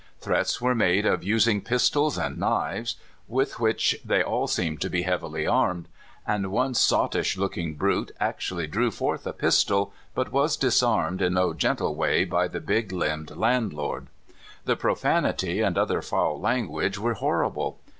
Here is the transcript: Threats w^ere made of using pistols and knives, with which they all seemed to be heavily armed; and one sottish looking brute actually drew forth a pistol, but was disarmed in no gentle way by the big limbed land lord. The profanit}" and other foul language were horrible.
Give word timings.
Threats 0.19 0.57
w^ere 0.57 0.75
made 0.75 1.05
of 1.05 1.23
using 1.23 1.61
pistols 1.61 2.17
and 2.17 2.39
knives, 2.39 2.95
with 3.27 3.59
which 3.59 3.95
they 4.03 4.23
all 4.23 4.47
seemed 4.47 4.81
to 4.81 4.89
be 4.89 5.03
heavily 5.03 5.45
armed; 5.45 5.87
and 6.25 6.51
one 6.51 6.73
sottish 6.73 7.37
looking 7.37 7.75
brute 7.75 8.09
actually 8.19 8.65
drew 8.65 8.89
forth 8.89 9.27
a 9.27 9.31
pistol, 9.31 9.93
but 10.15 10.31
was 10.31 10.57
disarmed 10.57 11.21
in 11.21 11.35
no 11.35 11.53
gentle 11.53 11.93
way 11.93 12.25
by 12.25 12.47
the 12.47 12.59
big 12.59 12.91
limbed 12.91 13.37
land 13.37 13.73
lord. 13.73 14.07
The 14.65 14.75
profanit}" 14.75 15.43
and 15.43 15.77
other 15.77 16.01
foul 16.01 16.39
language 16.39 16.97
were 16.97 17.13
horrible. 17.13 17.77